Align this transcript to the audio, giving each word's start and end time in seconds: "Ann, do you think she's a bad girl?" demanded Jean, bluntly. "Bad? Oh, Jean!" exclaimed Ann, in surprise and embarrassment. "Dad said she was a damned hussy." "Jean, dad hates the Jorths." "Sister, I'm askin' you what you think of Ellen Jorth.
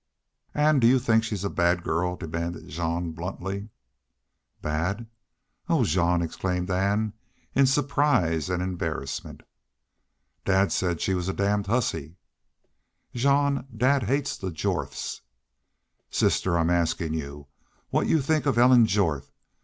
"Ann, 0.55 0.79
do 0.79 0.87
you 0.87 0.97
think 0.97 1.23
she's 1.23 1.43
a 1.43 1.49
bad 1.51 1.83
girl?" 1.83 2.15
demanded 2.15 2.67
Jean, 2.67 3.11
bluntly. 3.11 3.69
"Bad? 4.59 5.05
Oh, 5.69 5.83
Jean!" 5.83 6.23
exclaimed 6.23 6.71
Ann, 6.71 7.13
in 7.53 7.67
surprise 7.67 8.49
and 8.49 8.63
embarrassment. 8.63 9.43
"Dad 10.43 10.71
said 10.71 11.01
she 11.01 11.13
was 11.13 11.29
a 11.29 11.33
damned 11.33 11.67
hussy." 11.67 12.15
"Jean, 13.13 13.67
dad 13.77 14.01
hates 14.01 14.35
the 14.37 14.49
Jorths." 14.49 15.21
"Sister, 16.09 16.57
I'm 16.57 16.71
askin' 16.71 17.13
you 17.13 17.45
what 17.91 18.07
you 18.07 18.23
think 18.23 18.47
of 18.47 18.57
Ellen 18.57 18.87
Jorth. 18.87 19.31